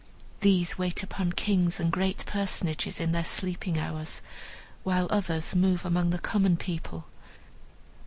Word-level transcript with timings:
These 0.39 0.79
wait 0.79 1.03
upon 1.03 1.33
kings 1.33 1.79
and 1.79 1.91
great 1.91 2.25
personages 2.25 2.99
in 2.99 3.11
their 3.11 3.23
sleeping 3.23 3.77
hours, 3.77 4.23
while 4.81 5.05
others 5.11 5.53
move 5.53 5.85
among 5.85 6.09
the 6.09 6.17
common 6.17 6.57
people. 6.57 7.05